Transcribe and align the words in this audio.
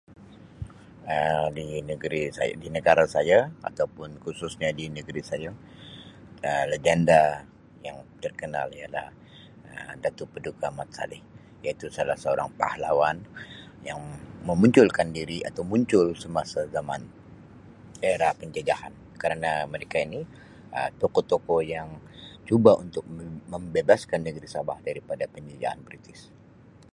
Um 1.15 1.47
Di 1.57 1.65
negeri 1.89 2.21
say 2.37 2.49
di 2.61 2.67
negara 2.77 3.03
saya 3.15 3.39
ataupun 3.69 4.09
khususnya 4.25 4.69
di 4.79 4.85
negeri 4.97 5.21
saye 5.29 5.49
Um 5.51 5.59
lagenda 6.71 7.23
yang 7.87 7.97
terkenal 8.23 8.67
ialah 8.79 9.07
Um 9.69 9.93
Datuk 10.03 10.27
Paduka 10.33 10.67
Mat 10.77 10.89
Salleh 10.97 11.23
iaitu 11.63 11.85
salah 11.95 12.17
seorang 12.23 12.49
pahlawan 12.59 13.17
yang 13.89 14.01
memunculkan 14.49 15.07
diri 15.19 15.37
atau 15.49 15.61
muncul 15.71 16.07
semasa 16.23 16.61
zaman 16.75 17.01
era 18.11 18.29
penjajahan 18.41 18.93
kerana 19.21 19.51
mereka 19.73 19.97
ini 20.07 20.21
Um 20.77 20.89
tokoh-tokoh 21.01 21.61
yang 21.75 21.89
cuba 22.49 22.71
untuk 22.83 23.03
mem-membebaskan 23.15 24.19
negeri 24.27 24.47
Sabah 24.55 24.77
daripada 24.87 25.23
penjajahan 25.33 25.79
British. 25.87 26.23